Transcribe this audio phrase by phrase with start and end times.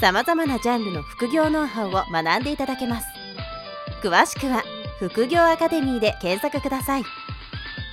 [0.00, 3.08] さまざまなジャンルの副業ノウハウを学んでいただけます
[4.00, 4.62] 詳しくは
[5.00, 7.02] 副業アカデミーで検索ください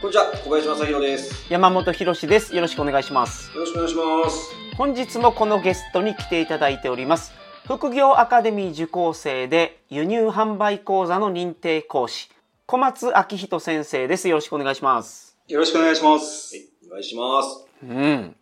[0.02, 1.52] こんにちは、小林正宏です。
[1.52, 2.54] 山本博史です。
[2.54, 3.52] よろしくお願いします。
[3.56, 4.54] よろしくお願いします。
[4.78, 7.34] 本日もこのゲストに来ていただいております。
[7.66, 12.30] 副業アカデミー受講生で輸入販売講座の認定講師、
[12.68, 14.28] 小松明人先生です。
[14.28, 15.38] よろしくお願いします。
[15.48, 16.56] よろしくお願いします。
[16.56, 17.66] はい、お願いします。
[17.82, 18.36] うん。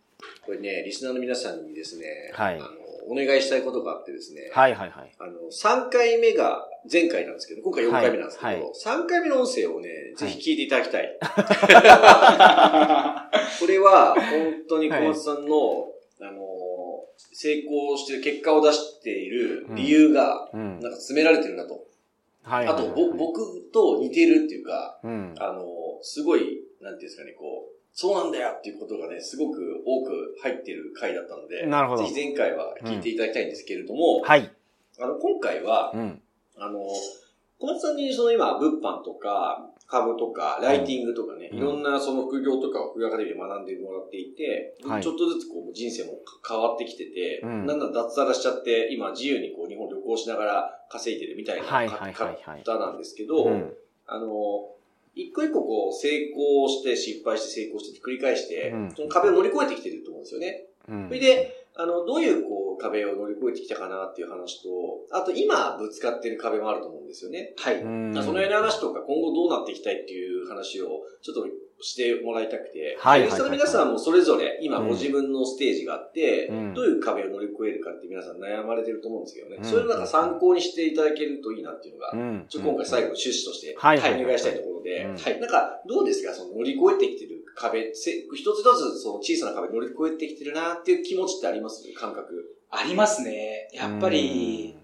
[0.44, 5.12] これね、リスナーの皆さんにですね、はいあのお願いしたいことがあってですね、はいはいはい。
[5.18, 11.18] あの、3回目が前回なんですけど、今回4回目なんですけど、はいはい3回目の音声をね、ぜひ聞いていただきたい。
[13.60, 15.88] これは、本当に小松さんの、
[16.20, 16.40] あの、
[17.32, 20.80] 成功してる結果を出している理由が、うん。
[20.80, 21.86] なんか詰められてるなと。
[22.42, 25.34] はいあと、ぼ僕と似てるっていうか、うん。
[25.38, 25.64] あの、
[26.02, 34.50] すごい、なんていうんですかね、こう、そうなんだよっていうことがね、すごく多く入ってる回だったので、なるほどぜひ前回は聞いていただきたいんですけれども、はい。
[35.00, 36.20] あの、今回は、うん。
[36.56, 36.80] あの、
[37.60, 53.72] 小松さんにその今、物販とか、株とか、ライティングとかね、うんいろんなその副業とかを副業アカデミーで学んでもらっていて、はいちょっとずつこう人生も変わってきてて、うんだんだん脱サラしちゃって、今自由にこう日本旅行しながら稼いでるみたいなはいはいはいはい方なんですけど、うん。
[54.06, 54.26] あの、
[55.14, 60.64] 一個一個こう成功して失敗して成功して繰り返して、うんその壁を乗り越えてきてると思うんですよね。
[60.88, 64.68] うんそれで、あの、どういうこう壁を乗り越えてきたかなっていう話と、
[65.10, 67.52] あと今ぶつかってる壁もあると思うんですよね。
[67.56, 67.82] はい。
[67.82, 71.46] うんその辺の話とか今後どうなっていきたいっていう話をちょっと
[71.80, 74.88] してもらいたくて、はいはいはいリスナーの皆さんもそれぞれ今うん。
[74.88, 76.74] ご自分のステージがあって、うん。
[76.74, 79.56] どういう壁を乗り越えるかって皆さん悩まれてると思うんですけどね。
[79.58, 79.64] うん。
[79.64, 82.46] それをなんか参考にしていただけるといいなっていうのが、うん。
[82.48, 85.16] ちょ今回最後の趣旨として、はいお願いしたいところで、うん。
[85.16, 85.40] はい。
[85.40, 86.32] なんか、どうですか？
[86.34, 91.82] その乗り越えてきてる壁、せ一つ一つその小さな壁乗り越えてきてるなっていう気持ちってあります？
[91.94, 92.56] 感覚。
[92.70, 93.68] ありますね。
[93.72, 94.74] やっぱり、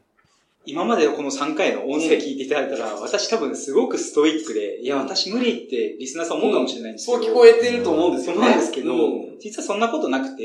[0.67, 7.19] 今までこの3回の音声聞いていただいたら、私多分すごくストイックで、いや、私無理ってリスナーさん思うかもしれないんですけど。
[7.19, 8.41] そう聞こえてると思うんですよね。
[8.43, 10.45] そうなんですけどうん、実はそんなことなくて、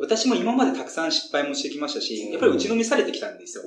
[0.00, 3.64] 私も今までたくさん失敗もしてきましたし、うんやっぱり打ちのめされてきたんですよ。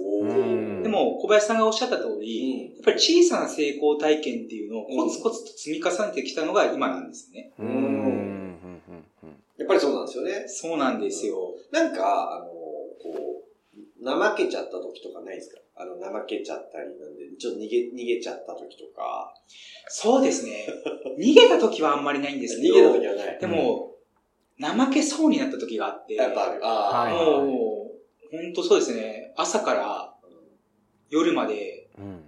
[0.82, 2.76] でも、小林さんがおっしゃった通うり、ん。
[2.76, 7.52] やっぱり小さな成功体験っていうのをコツコツと積み重ねてきたのが今なんですね。
[7.60, 7.68] うん。
[7.68, 7.74] うん。
[7.74, 7.78] う
[9.28, 10.46] んやっぱりそうなんですよね。
[10.48, 11.54] そうなんですよ。
[11.72, 13.44] なんか、あの、こ
[14.02, 15.61] う、怠けちゃった時とかないですか？
[15.76, 19.34] あの、怠けちゃったりなんで、ちょっと逃げ、逃げちゃった時とか。
[19.88, 20.68] そうですね。
[21.18, 23.40] 逃げた時はあんまりないんですけど、逃げた時はない。
[23.40, 23.96] でも、
[24.60, 26.66] 怠けそうになった時があって、やっぱある。
[26.66, 27.92] ああ、はいも
[28.32, 30.14] う、本当そうですね、朝から
[31.10, 32.24] 夜までうん。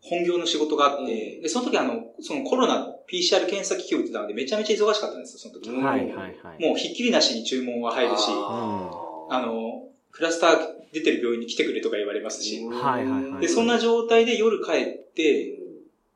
[0.00, 5.70] 本業の仕事があって、うんで、その時あの、そのコロナの PCR 検査機器を打ってたので、めちゃめちゃ忙しかったんですよ、その時。
[5.70, 6.62] うんはいはいはい。
[6.64, 15.58] もうひっきりなしに注文が入るし、ああの、クラスター出てる病院に来てくれとか言われますし、はいはいはいで、そんな状態で夜帰って、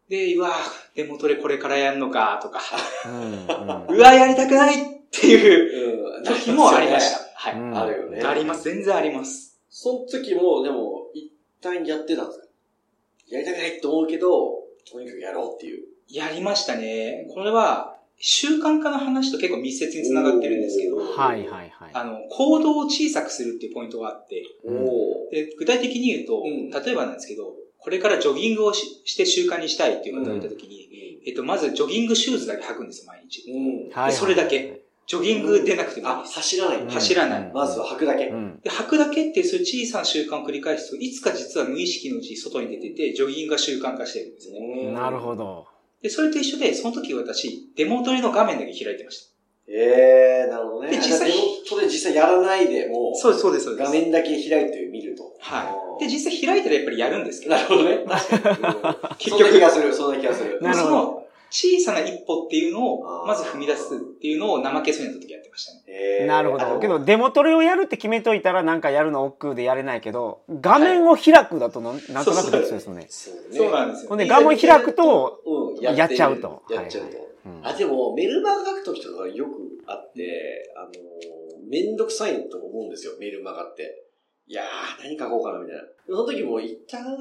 [0.09, 0.53] で、うわぁ、
[0.94, 2.60] デモトレこれからやんのか、とか、
[3.06, 3.47] うん。
[3.97, 6.25] うわやりたくないっていううん。
[6.25, 7.21] 時もありました。
[7.34, 7.55] はい。
[7.55, 8.22] うんあるよね。
[8.22, 8.65] あります。
[8.65, 9.59] 全然あります。
[9.71, 11.32] その時も、でも、一
[11.62, 12.47] 旦やってたんですか？
[13.28, 15.84] やりたくないと思うけど、とにかくやろうっていう。
[16.11, 17.27] やりましたね。
[17.32, 21.91] これは、習慣化の話と結構密接につながってるんですけど、はいはいはい。
[21.93, 24.45] あの、行動を小さくするっていうポイントがあって、
[25.33, 30.89] で具体的に言うと、うん例えばなんですけど、これからジョギングをしして習慣にしたいっていう方がいたときに、
[31.27, 33.50] えっと、まずジョギングシューズだけ履くんですよ、毎日。
[33.50, 34.12] うん。
[34.12, 34.83] それだけ。
[35.06, 36.34] ジョギング出なくてもいいあ、です。
[36.37, 36.81] 走らない。
[36.83, 38.29] うん走らないまずは履くだけ。
[38.29, 38.61] うん。
[38.62, 44.93] で、履くだけってそういう小さな習慣を繰り返すと、いつか実は無意識のうちに外に出てて、ジョギングが習慣化してるんですよね。
[44.93, 45.67] なるほど。
[46.02, 49.32] で、それと一緒で、その時私、デモトレの画面だけ開いてました。
[49.69, 50.90] ええー、なるほどね。
[50.90, 51.32] で実際
[51.64, 53.90] それ実際やらないでも、そうです、そうです、そうです。
[53.90, 55.32] 画面だけ開いてみると。
[55.38, 56.04] はい。
[56.04, 58.04] で、実際開いたらやっぱりやるんですけど、なるほどね。
[58.06, 59.16] 確かに。
[59.19, 60.58] 結そんな気局、がする、そんな気がする。
[60.60, 61.21] なるほど
[61.52, 65.82] 小さな一歩っていうのを、まず踏み出すっていうのを怠けそうになった時やってましたね。
[65.87, 66.81] えーなるほど。
[66.81, 73.06] けど、デモトレをやるって決めといたら、なんかやるの億劫でやれないけど、画面を開くだとなんなんとなくできそうですよね。
[73.10, 77.32] そうねそうなんですよほんで、画面開くと、うん、やっちゃうとやっちゃうと。
[77.62, 79.50] あ、でも、メルマガ書くときとかよく
[79.87, 80.90] あって、あの、
[81.69, 84.05] めんどくさいと思うんですよ、メルマガって。
[84.46, 85.82] いやー、何書こうかなみたいな。
[86.06, 87.16] その時も一旦、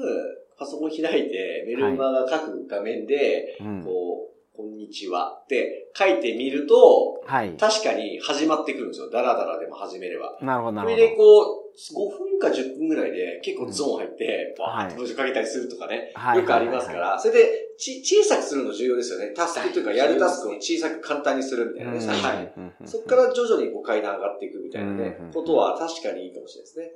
[0.58, 3.84] パソコン開いて、メルマガ書く画面で、うん。
[3.84, 7.56] こう、こんにちはって書いてみると、はい。
[7.56, 9.10] 確かに始まってくるんですよ。
[9.10, 10.38] ダラダラでも始めれば。
[10.42, 14.64] なるほど、なそるほれでこう、5分か10分ぐらいで結構ゾーン入って、うん。
[14.64, 16.38] バーッと文章書けたりするとかね、はい。
[16.38, 19.32] よくありますから、それでち小さくするの重要ですよね。
[19.34, 22.06] タスクというかやるタスクを小さく簡単にするみたいなね。
[22.06, 22.86] はいうん。
[22.86, 25.16] そこから徐々にこう階段上がっていくみたいなね。
[25.20, 26.92] うん、ことは確かにいいかもしれないですね。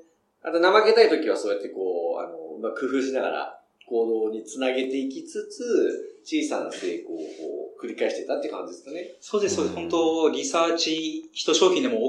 [0.46, 7.24] あと、怠けたい時はそうやってこう、あの、まあ、工夫しながら行動につなげていきつつ、小さな成功をこ
[7.76, 9.10] う繰り返していたって感じですかね。
[9.20, 9.76] そうです、そうです。
[9.76, 12.00] うん本当リサーチ、一商品でも OK。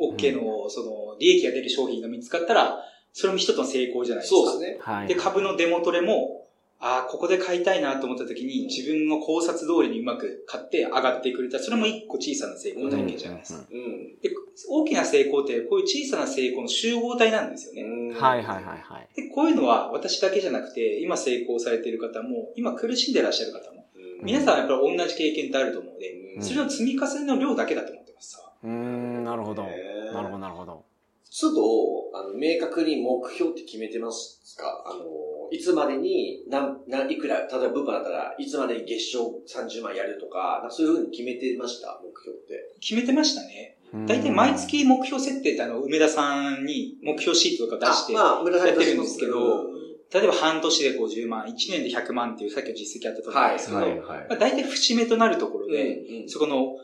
[0.00, 2.78] うん OK の、その、利益が出る商品が見つかったら、
[3.12, 4.50] それも一つの成功じゃないですか。
[4.50, 4.78] そうですね。
[4.80, 5.08] はい。
[5.08, 6.48] で、株のデモトレも、
[6.84, 11.60] ああ、ここで買いたいなと思った時に、自分の考察通りにうまく買って上がってくれた。
[11.60, 13.64] それも一個小さな成功体験じゃないですか。
[13.70, 14.20] うん。
[14.20, 14.30] で、
[14.68, 17.82] 大きな成功って、こういう小さな成功の集合体なんですよね。
[17.82, 19.08] うんはいはいはいはい。
[19.14, 28.42] で、こういうのは私だけじゃなくて、今成功されている方も、今苦しんでらっしゃる方も、うん皆さんはやっぱり同じ経験ってあると思うので、うんそれの積み重ねの量だけだと思ってます。
[28.64, 29.62] うーん、なるほど。
[29.62, 30.84] なるほど、なるほど。
[31.30, 34.84] 都度、あの、明確に目標って決めてますか？
[34.86, 35.04] あの、
[35.50, 42.00] いつまでに、なん、なん、いくら、例えば物販だったらいつまでに月賞30万やるとか、なんかそういうふうに決めてました？
[42.02, 42.74] 目標って。
[42.80, 43.76] 決めてましたね。
[43.94, 49.72] うん大体毎月目標設定ってあの、梅田さんに目標シートとか出して、あまあ、村さんやってるんですけどうん
[50.12, 53.98] 例えば半年で50万、1年で100万っていうさっきの実績あったと思うんはい、ですけど、はい、はい。
[54.28, 56.76] まあ、大体節目となるところで、うんそこの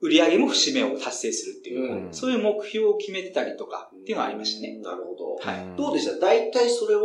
[0.00, 2.12] 売り上げも節目を達成するっていう、うん。
[2.12, 4.78] そういう目標を決めてたりとかっていうのはありましたね。
[4.82, 5.36] なるほど。
[5.36, 5.64] はい。
[5.66, 6.18] んどうでした？
[6.18, 7.02] 大体それを、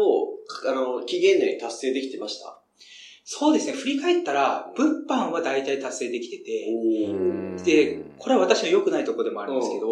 [0.68, 2.62] あの、期限内に達成できてました？
[3.26, 7.58] そうですね、振り返ったら、物販は大体達成できてて、うん。
[7.64, 9.88] で、これは私の良くないところでもあるんですけど、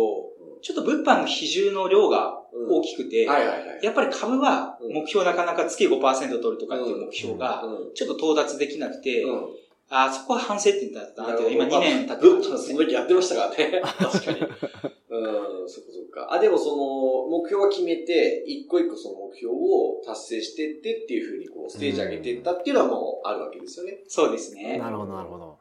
[0.61, 2.39] ちょっと物販の比重の量が
[2.69, 3.23] 大きくて。
[3.23, 7.93] やっぱり株は目標なかなか月5%取るとかっていう目標が、うん。
[7.93, 9.45] ちょっと到達できなくて、うん
[9.95, 13.81] あそこは反省点だったなって今2年経ってますとその時やってましたからね。
[13.99, 14.39] 確かに。
[14.39, 16.33] うん、そっかそっか。
[16.33, 24.03] あ、でもその、目標は決めて、一個一個その目標を達成してってっていうふうにこう、ステージ上げていったっていうのはもうあるわけですよね。
[24.07, 24.79] そうですね。
[24.79, 25.57] なるほど、なるほど。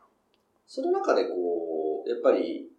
[0.66, 2.70] その中でこう、やっぱり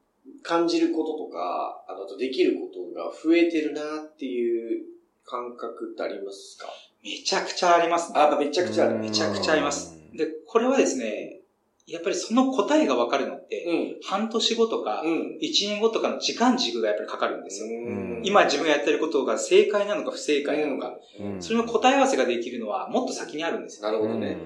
[0.41, 4.85] 感じることとか、あのあとできることが増えてるなっていう
[5.23, 6.67] 感覚ってありますか？
[7.03, 8.19] めちゃくちゃありますね。
[8.19, 8.97] あ、めちゃくちゃある。
[8.97, 10.15] めちゃくちゃありますう。
[10.15, 11.42] んで、これはですね、
[11.85, 14.01] やっぱりその答えがわかるのって、うん。
[14.03, 15.37] 半年後とか、うん。
[15.41, 17.67] 1年後とかの時間軸がやっぱりかかるんですよ。
[17.67, 23.87] ん今自分がやってることが正解なのか不正解なのか、うんそれの答え合わせができるのはもっと先にあるんですよ。
[23.87, 24.37] なるほどね。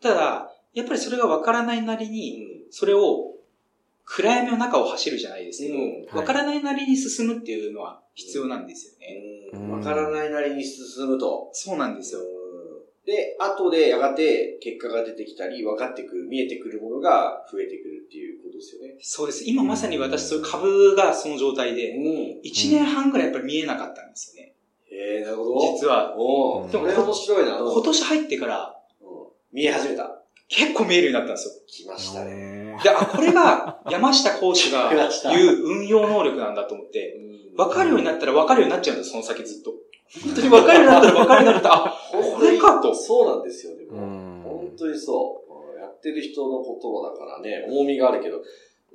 [0.00, 2.44] ただ、やっぱりそれがわからないなりうに、ん。
[2.70, 3.34] それを
[4.04, 9.50] 暗闇の中を走るじゃないですけど、うんわからないなりに進むっていうのは必要なんですよね。
[9.52, 11.50] うんわからないなりに進むと。
[11.52, 12.20] そうなんですよ。
[13.06, 18.96] で、後でやがて結果が出てきたり、分かってくる、見えてくるものが増えてくるっていうことですよね。
[19.00, 19.44] そうです。
[19.46, 22.40] 今まさに私、そういう株がその状態で、ん。
[22.42, 24.54] 1年半ぐらいやっぱり見えなかったんですよね。
[24.90, 25.54] えー、なるほど。
[25.74, 26.14] 実は。
[26.16, 27.58] おうんでもこれ面白いな。
[27.58, 29.08] 今年入ってからうん
[29.52, 30.20] 見え始めた。
[30.48, 32.70] 結構見えるようになったんです来ましたね。
[32.72, 32.82] よ。
[32.82, 34.92] で、あ、これが山下講師が
[35.30, 39.72] 言う運用能力なんだと思って、うん分かるようになったら分かるようになっちゃうんです、その先ずっと。
[40.24, 42.94] 本当に分かるようになったら分かるようになったら、あ、これかと。
[42.94, 43.92] そうなんですよ、でも。
[43.92, 45.40] うん本当にそ
[45.76, 45.80] う。
[45.80, 48.42] やってる人の言葉だからね、重みがあるけど。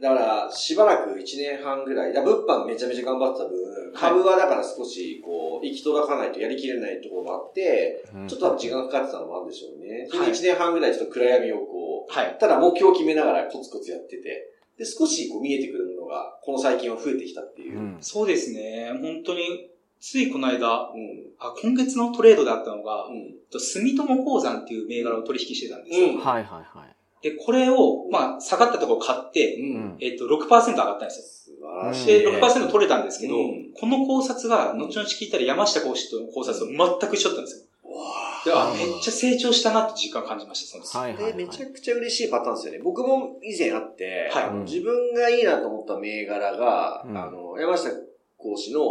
[0.02, 10.08] だから、しばらく1年半ぐらい、だ物販めちゃめちゃ頑張ってた分、株はだから少し、こう、行き届かないとやりきれないところもあって、ちょっと時間かかってたのもあるんでしょうね。
[10.10, 12.38] それで1年半ぐらいちょっと暗闇をこう、はい。
[12.40, 17.82] ただ目標を決めながらコツコツやってて、で、少しこう見えてくるものが、この最近は増えてきたっていうう。
[17.82, 18.94] んそうですね。
[19.02, 19.69] 本当に、
[20.00, 21.28] ついこの間、うん。
[21.40, 23.34] あ今月のトレードであったのが、うん。
[23.52, 26.08] と住友鉱山っていう銘柄を取引してたんですよ。
[26.10, 26.96] うんはいはいはい。
[27.22, 29.98] で、これを、まあ、下がったところを買って、うん。
[30.00, 31.58] えっと、6%上がったんですよ。
[31.58, 32.06] 素晴らしい。
[32.08, 37.66] で、6%取れたんですけど、うんこの考察が、後々聞いたら山下講師との考察と全く一緒だったんですよ。
[37.90, 40.98] わで、あ、めっちゃ成長したなって実感感じました、その時。
[40.98, 41.34] はいはいはい。
[41.34, 42.80] で、めちゃくちゃ嬉しいパターンですよね。
[42.80, 47.90] 僕も以前あって、はい自分がいいなと思った銘柄が、うんあの、山下
[48.38, 48.82] 講師の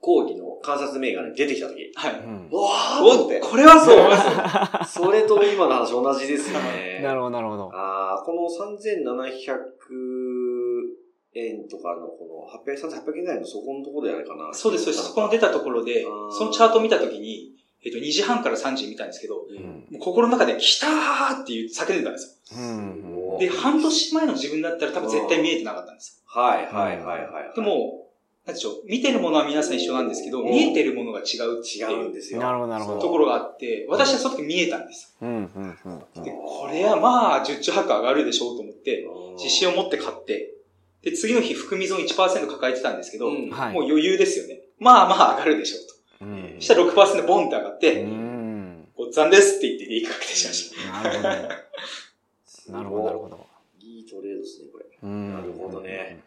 [0.00, 2.12] 講義の観察銘柄に出てきた時、はい。
[2.12, 3.98] うわーと思っお、て、これはそう。
[5.06, 7.00] それと今の話同じですよね。
[7.04, 7.70] なるほどなるほど。
[7.72, 9.58] あーこの3700
[11.34, 14.52] 円とかのこの800、3800円ぐらいのそこのところでやるかな。
[14.54, 15.08] そうです、そうです。
[15.08, 17.52] そこの出たところでそのチャートを見たときに、
[17.84, 19.98] えっと、2時半から3時に見たんですけど、うん。
[19.98, 23.38] 心の中で、来たーっていう叫んでたんですうんよ。
[23.38, 27.46] で、半年前の自分だったら多分絶対見えてなかったんですはいはいはいはい。
[27.46, 27.52] よ。
[27.54, 28.03] で、も、
[28.46, 32.40] なんでしょう、見てるものは皆さん一緒なんですけど、うん見えてるものが違う違いううんですよ。
[32.40, 35.78] なるほどなるほどところがあって、私はその時見えたんですうん、うん、
[36.16, 36.22] うん。
[36.22, 40.52] で、これはまあ、十中八九上がるでしょうと思って、うん自信を持って買って、
[41.02, 43.72] で、次の日、含み損1%抱えてたんですけど、うんはい。
[43.72, 44.60] もう余裕ですよね。
[44.78, 46.24] まあまあ上がるでしょうと。
[46.26, 48.88] うんそしたら6%ボンって上がって、うん。
[48.96, 51.02] ごっつぁんですって言って利益確定しました。
[51.02, 51.28] なるほど。
[52.78, 53.46] なるほど、なるほど。
[53.80, 54.84] いいトレードですね、これ。
[55.02, 56.22] うんなるほどね。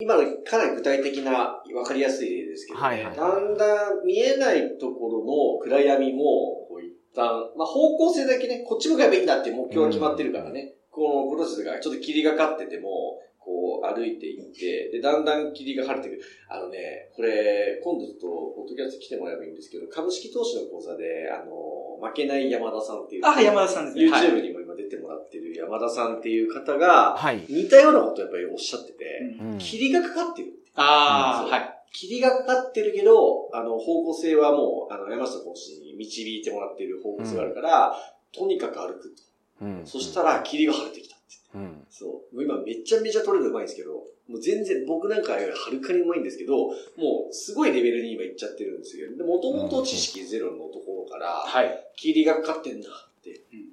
[0.00, 3.16] 今のかなり具体的な、わかりやすい例ですけどね、はいはい。
[3.16, 6.22] だんだん見えないところの暗闇も、
[6.68, 7.26] こう一旦、
[7.56, 16.22] まあ方向性だけね、こっち向かえばいいんだって目標が決まってるからね、このプロセスがちょっと霧がかってても、こう歩いていって、で、だんだん霧が晴れてくる。
[16.48, 24.10] あのね、これ、今度ちょっと、ポッドキャスト来てもらえばいいんですけど、株式投資の講座で、あの、負けない山田さんっていう、あ、山田さんですね。
[24.10, 24.28] はい。
[24.28, 27.44] YouTube にも今出てもらってる山田さんっていう方が、はい。
[27.48, 29.04] 似たようなことをやっぱりおっしゃってて、
[29.40, 30.52] うんうん霧がかかってる。
[30.76, 31.74] ああ、うんはい。
[31.92, 37.96] 霧がかかってるけど、あの、方向性はもう、あの、山下講師に導いてもらっている方向性があるから、
[38.32, 39.22] とにかく歩くと。
[39.62, 41.74] うんそしたら、霧が晴れてきたって言って。
[41.74, 41.86] うん。
[41.90, 42.36] そう。
[42.36, 43.92] もう今めちゃめちゃ取れるうまいんですけど、
[44.28, 49.16] もう全然僕なんかよりはるかにうまいんですけど、もうすごいレベルに今行っちゃってるんですよ。
[49.16, 51.84] で、もともと知識ゼロのところから、はい。
[51.96, 52.88] 霧がかかってんだ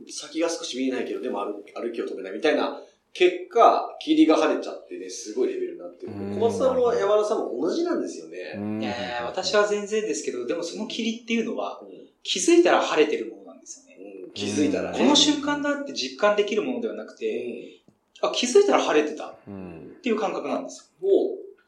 [0.09, 2.81] 先が少し見えないけど、でも歩歩きを止めないみたいな、
[3.13, 6.35] 結果、霧が晴れちゃってね、すごいレベルになってるうん。
[6.35, 8.37] 小松さんも山田さんも同じなんですよね。
[8.57, 8.93] うんいや
[9.25, 13.97] 私は全然ですけど、でもその霧っていうのは、うん気づいたら晴れてるものなんですよね。
[14.25, 14.97] うん気づいたらね。
[14.97, 17.81] この瞬間だって実感できるものではなくうて、
[18.23, 19.95] んあ、気づいたら晴れてたっうん。
[20.01, 21.11] ていう感覚なんですもう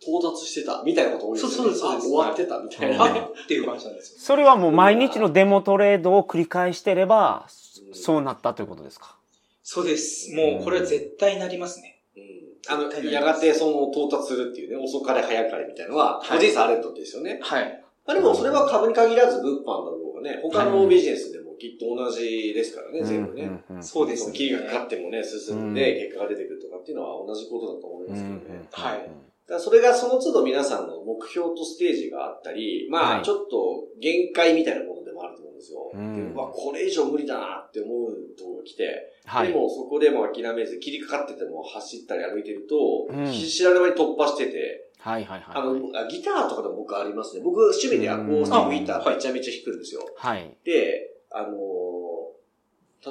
[0.01, 1.75] 到達してたみたいなこと多いですよね。
[1.75, 2.97] そうそう終わってたみたいよ。
[2.97, 4.19] な っていう感じなんですよ。
[4.19, 9.15] それはもう毎日のデモトレードを繰り返してれば、うんそうなったということですか？
[9.63, 10.33] そうです。
[10.33, 11.99] もうこれは絶対なりますね。
[12.15, 12.23] うん
[12.69, 17.39] あの、やがてその到達するっていうね、遅かれ早かれみたいなのは、はい個人差あるってことですよね。
[17.41, 17.83] はい。
[18.05, 23.63] まあでもそれは株に限らず物販だろうがね、他のビジネスでもきっと同じですからね、全部ね。
[23.81, 24.23] そうですね。
[24.25, 28.67] その霧がかかってもね、進んで結果が出てくるとかっていうのは同じことだと思いますけどね。
[28.71, 29.09] はい
[29.47, 35.91] だからそれがその都度皆さんの目標とステージがあったり、まはいあちょっと限界みたいなものでもあると思うんですよ。
[35.93, 39.49] うんでうわ、これ以上無理だなって思うところが来て、はい。
[39.49, 45.55] でもそこでも諦めず、切りかかってても走ったり歩いてると、うん知らぬ間に突破してて、はいはいはい。
[45.55, 47.43] あの、あギターとかでも僕ありますね。
[47.43, 50.01] 僕趣味でアコースティックギターめちゃめちゃ弾くんですよ。
[50.15, 50.57] はい。
[50.63, 51.97] で、あのー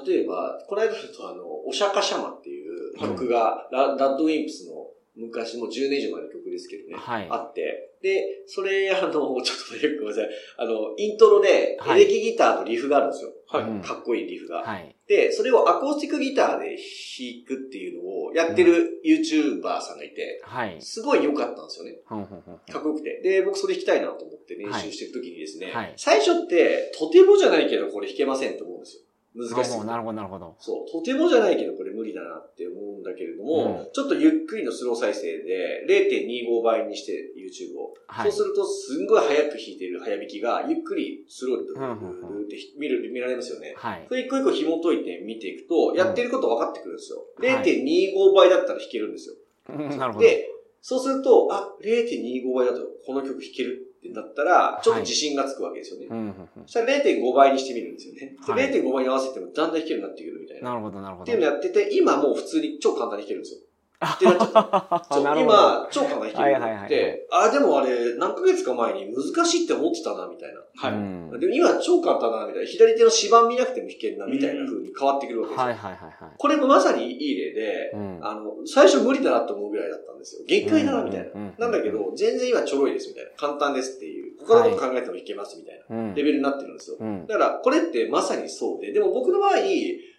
[0.04, 9.42] 例えば、この間だとあの、お釈迦シャマっていう曲が、ララッドウィンプスの昔もう10年以上前の曲ですけどね、はいあって、で、それ、あの、ちょっと
[10.00, 10.28] ごめんなさい。
[10.58, 13.32] あの、イントロで、はいエレキギターとリフがあるんですよ。
[13.48, 14.58] はいうんかっこいいリフが。
[14.58, 14.94] はい。
[15.06, 20.76] で、それをアコースティックギターで弾くっていうのをやってる YouTuber さんがいて、はい。
[20.80, 21.98] すごい良かったんですよね。
[22.72, 23.20] かっこよくて。
[23.22, 29.02] で、僕それ弾きたいなと思って練習してる時にですね、はい最初って、とてもじゃないけどこれ弾けませんと思うんですよ。
[29.36, 30.56] 難しすぎてなるほどなるほど。
[30.58, 37.94] そう、とてもじゃないけどこれ無理だなって思うんだけれども、うんちょっとゆっくりのスロー再生で0.25倍にして YouTube を。
[38.06, 38.32] はい。
[38.32, 43.74] そうするとすんごい早く弾いてる早弾きがゆっくりスローにドゥうんルドゥルドゥルって見る、見られますよね。
[43.76, 44.14] はいそ。
[44.14, 47.18] れ一個一個紐解いて見ていくと、やってること分かってくるんですよ。
[47.18, 49.34] はい0.25倍だったら弾けるんですよ。
[49.70, 50.24] うんなるほど。
[50.24, 50.48] で、
[50.80, 56.06] そうすると、あ、0.25倍だとこの曲弾けるってなったら、ちょっと自信がつくわけですよね。
[56.10, 58.36] うんうんうんそしたら0.5倍にしてみるんですよね。
[58.46, 60.70] ではい0.5倍に合わせてもだんだん弾けるようになってくるみたいな。
[60.70, 61.22] なるほど、なるほど。
[61.24, 63.60] っていうのやってて、今もう普通に超簡単に弾けるんですよ。
[64.00, 65.06] あってなっちゃった。
[65.10, 65.54] そうなるほど。
[65.54, 70.60] 今、超簡単に弾けるようになっはいはいて、あ、でもあれ、何ヶ月か前に難しいって思ってたな、みたいな。
[70.76, 70.92] はい。
[70.92, 72.68] うんでも今超簡単だな、みたいな。
[72.68, 75.66] 左手の指板見なくても弾けるな、みたいな風に変わってくるわけですよ。
[75.66, 76.34] はいはいはいはい。
[76.36, 80.44] これもまさにいい例で、うんあの、最初無理だなと思うぐらいだったんですよ。
[80.46, 81.26] 限界だな、みたいな。
[81.26, 83.30] うんうんうんなんだけど、全然今ちょろいです、みたいな。
[83.36, 84.36] 簡単ですっていう。
[84.46, 85.75] 他のこと考えてもいけます、みたいな。
[85.75, 86.96] うんレベルになってるんですよ。
[87.00, 87.26] うん。
[87.26, 89.52] だから、これってまさにそうで、でも僕の場合、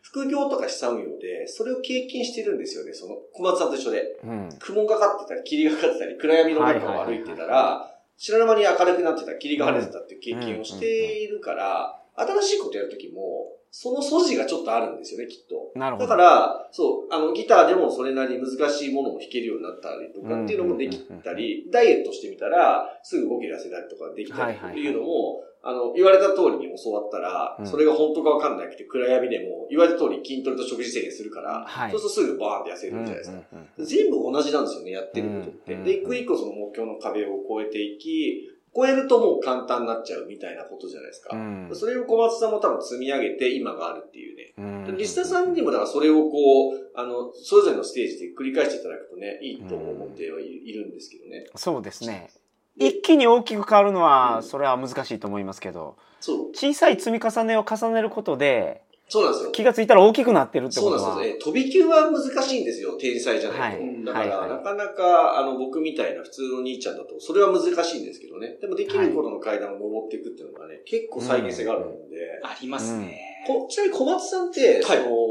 [0.01, 4.19] 副業とか資産運用で、それを経験してるんですよね、その、小松さんと一緒で。
[4.23, 4.49] うん。
[4.59, 15.77] 雲がかってたり、霧がかってたり、暗闇の中を歩いてたら、知らぬ間に明るくなってた、霧が晴れてたっていう経験をしているから、新しいことやるときも、その素地がちょっとあるんですよね、きっと。
[15.77, 16.07] なるほど。
[16.07, 33.37] だから、そう、あの、ギターでもそれなりに難しいものも弾けるようになったりとかっていうのもできたり、ダイエットしてみたら、すぐ5キロ痩せたりとかできたりっていうのも、あの、言われた通りに教わったらう、んそれが本当かわかんなくて暗闇でも、言われた通り筋トレと食事制限するから、はいそうするとすぐバーンって痩せるじゃないですか。
[33.77, 35.73] うん全部同じなんですよね、やってることって。
[35.73, 41.35] うんで、一個一個その目標の壁を越えていき、超えるともう簡単になっちゃうみたいなことじゃないですか。
[41.35, 44.53] うんそれを小松さんも多分積み上げて今があるっていうね。
[44.59, 51.47] うんリスナーさんにもだからそれをこう、あの、それぞれのステージで繰り返していただくとね、いいと思ってはいいるんですけどね。
[51.55, 52.29] そうですね。
[52.75, 55.97] 一気に大きく変わるのは、それは難しいと思いますけど。
[56.21, 59.51] 小さい積み重ねを重ねることで、そうなんですよ。
[59.51, 61.09] 気がついたら大きくなってるってそうことは。
[61.09, 61.39] なんですよね。
[61.39, 62.97] 飛び級は難しいんですよ。
[62.99, 63.83] 天才じゃないと。
[63.83, 68.57] はいだから、はいはいなかなか、あの、僕みたいな普通の兄ちゃんだと、それは難しいんですけどね。
[68.61, 72.41] でも、できることの階段を登っていくっていうのがね、結構再現性があるので。
[72.43, 73.43] ありますね。
[73.47, 75.27] こちなみに小松さんって、はいその、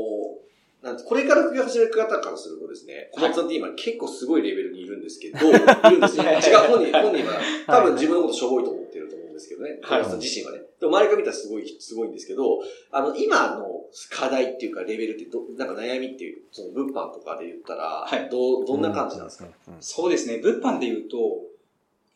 [0.82, 6.22] なんてこれから副業始める方からするとですね、小松さんって今結構すごいレベルにいるんですけど、 いるんですよ。
[6.24, 10.65] 違う、本人、本人は多分自分のことしょぼいと思ってると思うんですけどね、小はい松さん自身はね。
[10.80, 13.66] でも周りから見たらすごい、すごいんですけど、あの、今の
[14.10, 20.38] 課題っていうかレベルってど、なんか悩みっていう、その物販とかで言ったら、はいどう、どんな感じなんですか、うんうんそうですね。
[20.38, 21.16] 物販で言うと、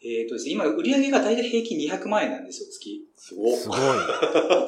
[0.03, 3.07] えっ、とですね、今、売り上げが大体平均200万円なんですよ、月。
[3.17, 3.53] すごい。
[3.53, 3.79] すごい。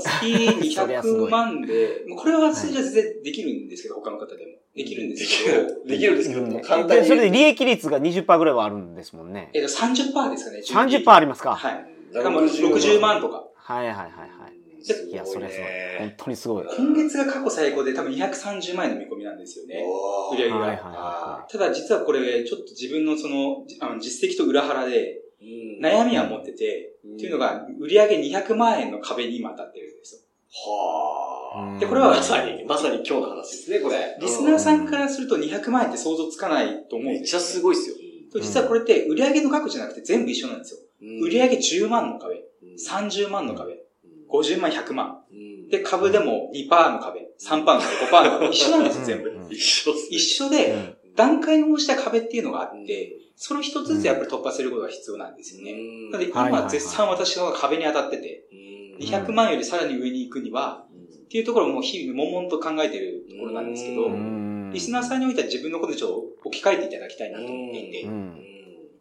[0.60, 4.52] 月そりゃすご200い万で、もうこれは数字は全然できるんですけど、他の方でも。
[4.74, 7.02] できるんですけど、できるんですけど、うん簡単に。
[7.02, 9.50] でそれで利益率が20%ぐらいはあるんですもんね。
[9.54, 10.62] えっ、と、30%ですかね。
[10.62, 11.54] 30%ありますか？
[11.54, 11.86] はい。
[12.12, 13.48] だしかも60万とか。
[13.64, 14.62] はいはいはいはい。
[15.10, 15.68] いや、それはすごい。
[16.00, 16.66] 本当にすごい。
[16.76, 19.84] 今月が過去最高で多分230万円の見込みなんですよね。
[20.32, 30.20] 売り上げがはいはいはただ実はこれ、ちょっと自分のその、じあの実績と裏腹でうん悩みは持ってて、うんっていうのが、売り上げ200万円の壁に今当たってるんですよ。
[30.74, 31.78] はあ。
[31.78, 34.16] でこれはまさに、まさに今日の話ですね、これ。
[34.20, 37.96] リスナーさんからすると200万円って想像つかないと思うんめっちゃですごいっすよ。
[38.40, 40.80] 実はこれって売り上げの額じゃなくて全部一緒なんですよ。
[41.22, 42.42] 売り上げ10万の壁、
[42.76, 43.78] 30万の壁、
[44.30, 45.18] 50万、100万。
[45.70, 48.38] で、株でも2%の壁、3%の壁、5%の。
[48.38, 48.48] 壁。
[48.50, 49.30] 一緒なんですよ、全部。
[49.30, 49.50] うん。
[49.50, 50.08] 一緒っすね。
[50.10, 55.74] 一緒で、段階に応じた壁っていうのがあって、その一つずつやっぱり突破することが必要なんですよね。
[56.10, 58.44] なので今絶賛私の壁に当たってて、
[59.00, 60.84] 200万よりさらに上に行くには、
[61.24, 64.70] っていうところをもう日々悶々と考えてるところなんですけどう、ん。
[64.72, 68.02] リスナーさんにおいては自分のことでちょっと置き換えていただきたいなと思っていて。
[68.02, 68.38] う、ん。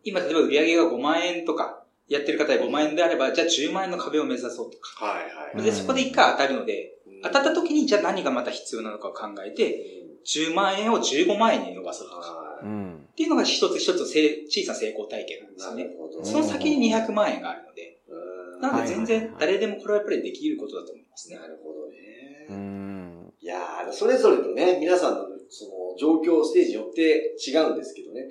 [0.03, 5.05] 今例えば売り上げが5万円とか、やってる方で5万円であれば、じゃあ10万円の壁を目指そうとか。
[5.05, 5.63] はいはい。
[5.63, 6.93] で、そこで一回当たるので、
[7.23, 9.85] 当たった時にじゃあ何がまた必要なのかを考えて、
[10.25, 12.19] 10万円を15万円に伸ばそうとか。
[12.21, 15.83] はうんっていうのが一つ一つせ小さな成功体験なんですよね。
[15.83, 16.23] るほど。
[16.23, 21.47] その先に200万円があるので、うんなので全然誰でもこれはやっぱりできることだと思いますねな。
[21.47, 22.55] るほどうね。
[22.55, 28.21] んいやー、それぞれのね、皆さんのその状況、ステージによって違うんですけどね。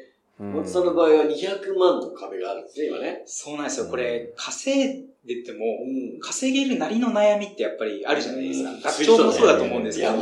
[0.41, 3.23] うん松さんの場合は200万の壁があるんですね、今ね。
[3.27, 3.87] そうなんですよ。
[3.87, 5.59] これ、稼いでても、
[6.17, 6.19] ん。
[6.21, 8.81] 稼げるなりの悩みってやっぱりあるじゃないですかうん。
[8.81, 10.13] 学長もそうだと思うんですけど、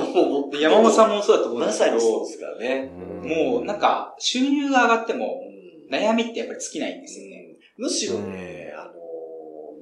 [0.60, 2.90] 山本さんもそうだと思うんまですけどさにそうで、すからね。
[3.02, 7.56] うんもうなんか収入が上がってもうん悩みってやっぱり尽きないんですよね。
[7.76, 8.57] むしろね、あのー、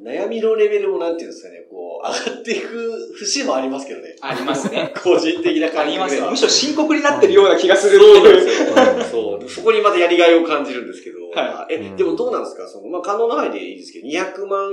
[0.06, 4.14] 悩みのレベルもなんていうんですかね、こう、上がっていく節もありますけどね。
[4.20, 4.92] ありますね。
[5.02, 6.30] 個人的なあ感じりますよ。
[6.30, 8.34] むしろ深刻になってるような気がするそうなん。
[8.34, 9.02] ですよ。
[9.10, 9.48] そう。
[9.48, 11.16] そこにまたやりがいを感じるんですけど。
[11.30, 12.66] はえ、でもどうなんですか？
[12.68, 14.70] その、まあ、可能な範囲でいいですけど、200万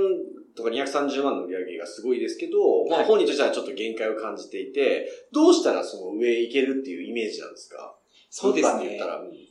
[0.56, 7.94] とか230万の売り上げがすごいですけど、まあ、はい本人としてはちょっと限界を感じていて、どうしたらその上行けるっていうイメージなんですか？
[8.30, 8.98] そうですね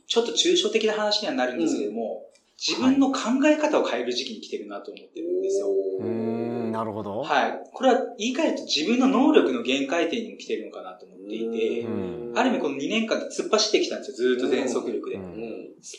[0.06, 2.26] ちょっと抽象的な話にはなるんですけども、
[2.58, 5.68] 自分の考え方を変える時期に来てるなと思ってるんですよ。
[6.00, 7.20] うんなるほど。
[7.20, 7.60] はい。
[7.72, 14.16] これは言い換えると自分の能力の限界点にも来てるのかなと思っていてう、んある意味この2年間で突っ走ってきたんですよ。
[14.16, 15.16] ずーっと全速力で。
[15.16, 15.24] 突っ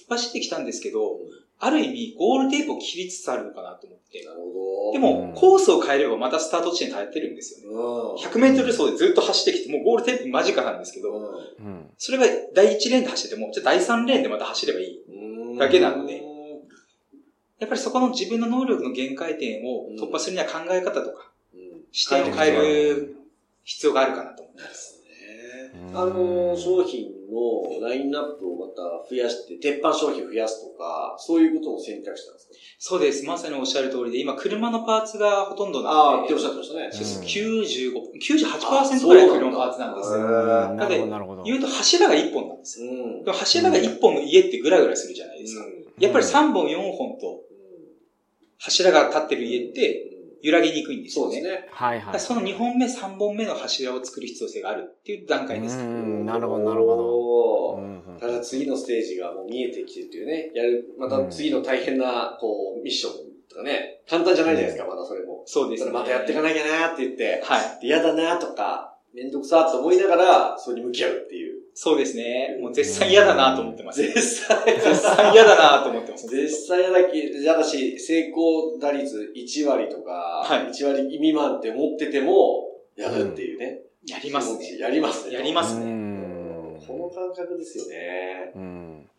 [0.09, 1.19] 走ってきたんですけど、
[1.59, 4.23] ある意味ゴールテープを切りつつあるのかなと思って。
[4.25, 4.89] なるほど。
[4.91, 7.75] うでもん、コースを変えればまたスタート地点に立ってるんですよね。
[7.75, 15.03] うん、100メートル走でずっと走ってきて、もうゴールテープ間近なんですけど、うんそれが第1レーンで走ってても、じゃあ第3レーンでまた走ればいい。
[15.07, 16.21] うんだけなので
[17.59, 21.65] やっぱりそこの自分の能力の限界点を突破するには考え方とか、うん
[21.97, 23.15] 視点を変える
[23.63, 25.01] 必要があるかなと思います。
[25.73, 32.55] ねあの、商品のラインナップをまた増やして、鉄板商品を増やすとか、そういうことを選択したんですか？
[32.77, 33.25] そうです。
[33.25, 36.89] まさにおっしゃる通りで、今車のパーツがほとんどなああ、のでっておっし、ゃってましたね。
[36.91, 40.17] うん95、98%ぐらい車のパーツなんですよ。
[40.19, 41.43] うんなるほど、なるほど。
[41.43, 42.91] 言うと柱が1本なんですよ。
[42.91, 45.65] うんでも柱が1本の家ってグラグラするじゃないですか。
[45.99, 47.41] やっぱり3本4本と
[48.59, 51.35] 柱が立ってる家って揺らぎにくいんですよね。
[51.35, 51.67] そうですね。
[51.71, 52.19] はいはい。
[52.19, 55.77] その2本目、3本目の柱を作る必要性があるっていう段階です。
[55.77, 57.77] うんなるほど、なるほど。
[57.77, 63.13] うんうんただ次のステージがもう見えてきてるっていうね、やる、また次の大変な、こう、ミッション
[63.49, 65.43] とかね、簡単じゃないじゃないですか、またそれも。
[65.45, 65.91] そうですね。
[65.91, 67.81] それまたやっていかなきゃなって言って、はい。
[67.81, 71.54] で嫌だなとか、めんどくさと思いながら、それに向き合うっていう。
[71.77, 72.57] そうですね。
[72.61, 74.01] もう絶賛嫌だなと思ってます。
[74.01, 76.25] 絶賛、絶賛嫌だなと思ってます。
[76.25, 83.81] 絶賛嫌だき、嫌だし、成功打率1割とか、はい1割未満って思ってても、やるっていうね。
[84.07, 84.77] やりますね。
[84.77, 85.33] やりますね。
[85.33, 85.85] やりますね。
[85.85, 88.51] うんこの感覚ですよね。
[88.55, 89.09] うん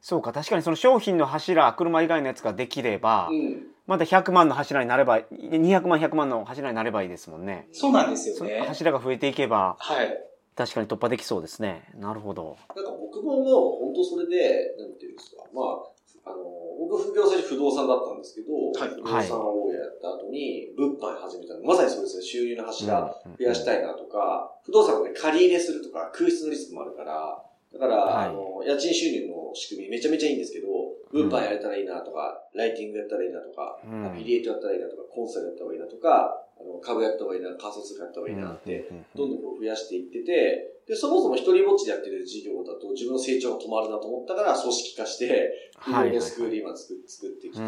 [0.00, 3.66] そうか、確かにその商品の柱、車以外のやつができれば、うん。
[3.86, 7.68] また100万の柱になれば、200万、100万の柱になればいいですもんね。
[7.72, 8.64] そうなんですよね。
[8.66, 10.29] 柱が増えていけば、はい。
[10.60, 11.88] 確かに突破できそうですね。
[11.96, 12.58] なるほど。
[12.76, 16.44] なんか僕ももう本当それで、なんていうんですか、まあ、あの、
[16.84, 21.64] 僕副業最初不動産だったんですけど、はい不動産をやった後に物販始めたの。
[21.64, 23.80] まさにそうですね、収入の柱増やしたい。
[23.80, 27.42] いなとか、不動産をね、借り入れするとか空室のリスクもあるから、
[27.72, 30.68] だから、はいあの、家賃収入の仕組みめちゃめちゃいいんですけど、
[31.10, 47.62] 物販やれたらいいなとか、ライティングやったらいいなとか、うんアフィリエイトやったらいいなとか、コンサルやった方がいいなとか、あの株やった方がいいな、仮想通貨やった方がいいなって、どんどんこう増やしていってて、で、そもそも一人ぼっちでやってる事業だと自分の成長が止まるなと思ったから組織化して、副業のスクール今作作ってきて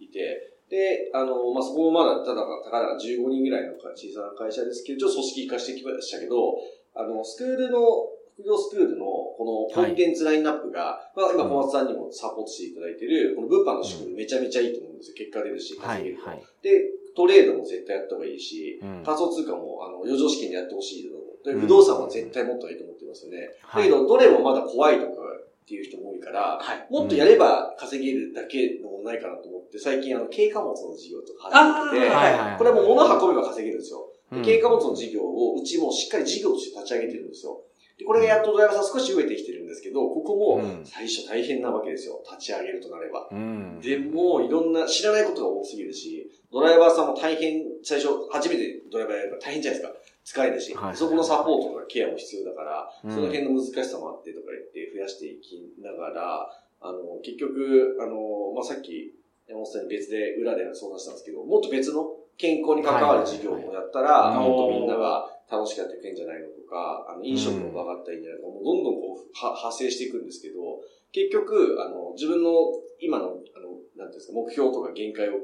[0.00, 6.54] いて、で、あの、まあ、そこもまだ、ただ、たかだか15人ぐらいの小さな会社ですけど、ちょっと組織化してきましたけど、
[6.94, 7.80] あの、スクールの、
[8.38, 15.16] 副業スクールのこのコンテンツラインナップが、まあ、今小松さんにもサポートしていただいている、この物販の仕組みめちゃめちゃいいと思うんですよ。
[15.18, 16.30] 結果出るし、はい、稼げると。
[16.30, 16.42] はい。
[16.62, 16.70] で、
[17.16, 21.60] トレードも絶対やった方がいいし、うん仮想通貨も、あの、余剰資金でやってほしいと思う。
[21.60, 23.48] 不動産は絶対もっといいと思ってますよね。
[23.74, 26.86] だけど、どれもまだ怖いとかっていう人も多いから、はい。
[26.90, 34.06] もっとやれば稼げるだけのものないかなと思って、最近あの、軽貨物の事業とか始めてて、はいこれはもう物運べば稼げるんですよ。
[34.30, 37.62] 軽貨物の事業をうちもしっかり事業として立ち上げてるんですよ。
[38.00, 42.22] で、これがやっとドライバーさん少し増えてきてるんですけど、ここもうん最初大変なわけですよ。
[42.24, 43.28] 立ち上げるとなれば。
[43.30, 43.78] うん。
[43.80, 50.40] でも、いろんな知らないことが多すぎるし、ドライバーさんも大変、最初、初めてドライバーやるから大変じゃないですか。
[50.40, 56.48] 疲れるし、はいそこのサポートとかケアも必要だから、うんその辺の難しさもあってとか言って増やしていきながら、
[56.80, 59.12] あの、結局、あの、まあ、さっき、
[59.46, 70.80] 山本さんに別で裏で相談したんですけど、もっと別の健康に関わる事業もやったら、もっとみんなが楽しくやっていけんじゃないのとか、あの、飲食の場があったらいいんじゃないのか、もうどんどんこう、は派生していくんですけど、
[71.12, 75.42] 結局、あの、自分の今の、あの、なんていうんですか、目標とか限界を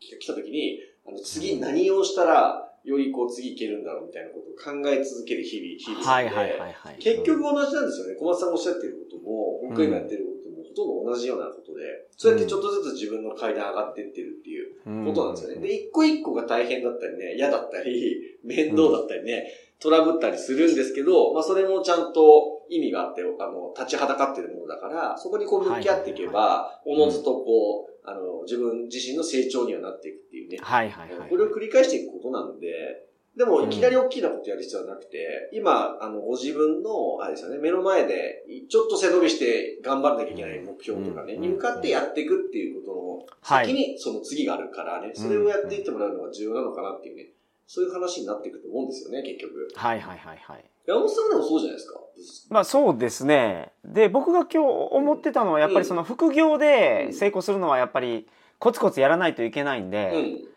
[0.00, 6.06] 来た時に、あの、次何をしたら、よりこう次いけるんだろうみたいなことを考え続ける日々、日々で。
[6.06, 6.96] はいはいはいはい。
[6.98, 8.14] 結局同じなんですよね。
[8.14, 10.35] 小松さんがおっしゃってることも、僕が今やってること
[10.76, 11.82] と同じようなことで、
[12.16, 15.66] そうやってちょっとずつ自分の階段上がっていってるっていううんことなんですよね。
[15.66, 19.46] で、一個一個が大変だったりね、嫌だったり、面倒だったりね、
[19.80, 30.58] トラブったりするんですけど、まあそれもちゃんと意味があって、あの、立ちはだかってるものだから、そこにこう向き合っていけば、おのずとこう、あの、自分自身の成長にはなっていくっていうね。
[30.60, 31.28] はいはいはい。
[31.28, 47.28] これを繰り返していくことなので、でも、いきなり大きなことやる必要はなくて、今、あの、ご自分の、あれですよね、目の前で、ちょっと背伸びして頑張らなきゃいけない目標とかね、うんに向かってやっていくっていうことの、はい先にその次があるからね、それをやっていってもらうのが重要なのかなっていうね、
[47.66, 49.68] そういう話になっていくと思うんですよね、結局。
[49.74, 50.64] はいはいはいはい。
[50.86, 52.00] 山本さんでもそうじゃないですか？
[52.48, 53.72] まあそうですね。
[53.84, 58.26] で、僕が今日思ってたのは、やっぱりその副業で成功するのはやっぱり
[58.58, 60.48] コツコツやらないといけないんで、うん。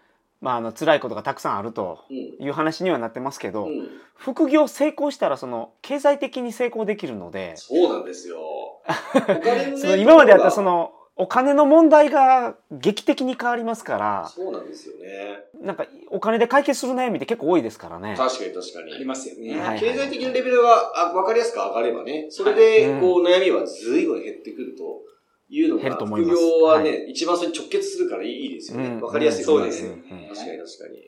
[0.42, 2.46] まああの辛いことがたくさんあるとうん。
[2.46, 3.90] いう話にはなってますけど、うん。
[4.16, 8.38] 副業成功したらその経済的に成功できるので、そうなんですよ。
[8.40, 8.82] お
[9.26, 15.44] 金のね その今までやったらそ、のお金の問題が劇的に変わりますから、そうなんですよね。
[15.62, 18.16] なんかお金で解決する悩みって結構多いですからね。
[18.18, 18.94] 確かに確かに。
[18.94, 19.60] ありますよね。
[19.60, 25.02] はい経済的なレベルがあ分かりやすく上がればね、それで、こう、悩みは随分減ってくると
[25.50, 28.88] いうのが、減ると思い副ます業はね、は一番それに直結するからいいですよね。
[28.88, 30.04] うん分かりやすいそうですよね。
[30.04, 30.32] ね。
[30.34, 31.08] 確かに確かに。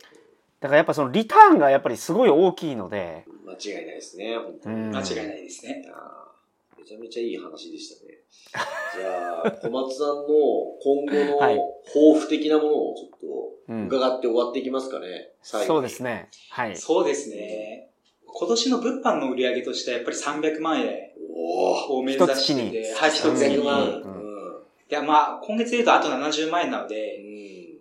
[0.60, 4.76] だからやっぱそのリターンがやっぱりすごい大きいので、間違いないですね、本当に。
[4.76, 5.86] うん間違いないですね。
[6.78, 8.18] めちゃめちゃいい話でしたね。
[9.00, 10.24] じゃあ、小松さんの
[10.84, 13.28] 今後のはい抱負的なものをちょっと
[13.70, 15.30] うん伺って終わっていきますかね。
[15.42, 16.04] 最後にそうです。
[16.04, 16.30] ね。
[16.50, 16.76] はい。
[16.76, 17.90] そうですね。
[18.26, 21.12] 今年の物販の売り上げとしてはやっぱり300万円。
[21.34, 24.21] を目指してて、はい、一月300に。
[24.92, 27.32] 万いや、まあ、今月で言うとあと70万円なのうで、ん。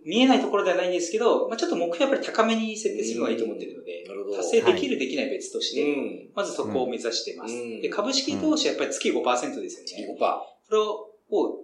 [0.03, 4.03] 見えないところではないんですけど、まあちょっと目標やっぱり高めに設定するのがいいと思ってるので
[4.35, 6.29] 達成できるできない別として、うん。
[6.33, 7.53] まずそこを目指しています。
[7.53, 10.07] うんで、株式投資はやっぱり月5%ですよ月ね。
[10.09, 10.17] 5%。
[10.17, 11.59] これを、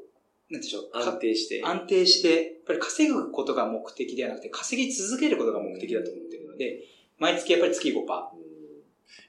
[0.50, 1.62] なんでしょう、か安定して。
[1.64, 6.84] 安定して、やっぱり稼ぐことが目的ではなくて、稼ぎ続けることが目的だと思っているので、
[7.18, 7.96] 毎月やっぱり月5%。
[7.96, 8.48] うん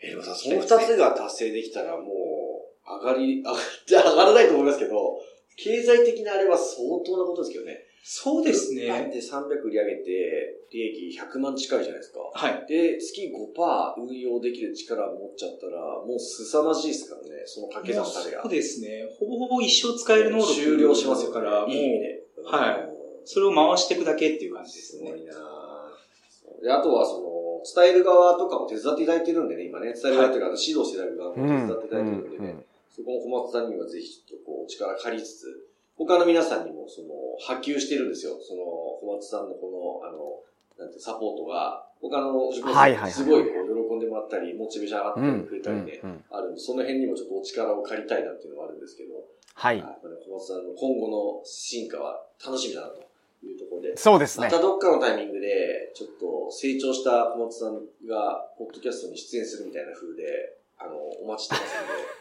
[0.00, 5.20] え、でもさ、その二つが達成できたらもう、上がり、上がって上がらないと思いますけど、
[5.58, 7.84] 経済的なあれは相当なことですけどね。
[8.02, 8.86] そうですね。
[9.12, 12.20] て300売り上げて、利益100万近いじゃないですか。
[12.32, 12.66] はい。
[12.66, 18.52] で、月5%運用できる力を持っちゃったら、もう凄まじいですからね、その掛け算たれがそう。
[18.52, 19.04] ですね。
[19.18, 22.24] ほぼほぼ一生使える能力終了しますよから、いい意味で。
[22.44, 22.98] はいうん
[23.30, 25.04] それを回していくだけっていう感じですね。
[25.04, 32.56] すごいなぁで、あとはその、伝える側とかも手伝っていただいてるんでね、今ね、伝える側というか、指導していただく側も手伝っていただいてるんでね、
[32.98, 38.34] そこも小松さんにはぜひちょっとこう、お力借りつつ、他の皆さんにもその、波及してるんですよ。
[38.42, 38.62] その、
[38.98, 40.42] 小松さんのこの、あの、
[40.78, 49.14] なんてサポートが、他の受講はいはいはい生すごいこう、喜んでもらったり、モチベーション上がったり、増えたりね、あるんで、その辺にもちょっとお力を借りたいなっていうのはあるんですけど、
[49.54, 49.78] はい。
[49.78, 53.02] 小松さんの今後の進化は楽しみだなと
[53.46, 54.46] いうところで、そうですね。
[54.46, 61.60] またどっかのタイミングで、ちょっと成長した小松さんが、ポッドキャストに出演するみたいな風で、あの、お待ちしてま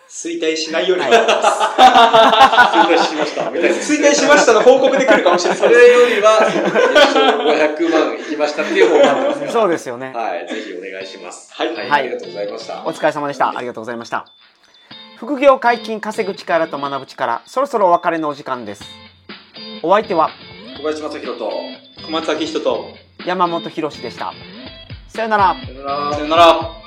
[0.07, 1.03] す衰退しないように。
[1.03, 3.75] 衰退しました、みたいな。
[3.77, 5.59] 衰退しましたの報告で来るかもしれない。
[5.59, 7.19] それよりは、月賞
[7.85, 10.11] 500万いきましたっていう方が待ってますそうですよね。
[10.13, 11.53] はい、ぜひお願いします。
[11.53, 12.83] はいはい、はいありがとうございました。
[12.85, 13.55] お疲れ様でした。
[13.55, 14.25] ありがとうございました。
[15.17, 18.83] 副業解禁稼ぐ力と学ぶ力、そろそろお別れのお時間です。
[19.83, 20.31] お相手は
[20.77, 21.51] 小林正宏と、
[22.05, 22.85] 小松明人と、
[23.25, 24.33] 山本博史でした。
[25.09, 25.55] さよなら。
[25.55, 26.86] さよならさよなら。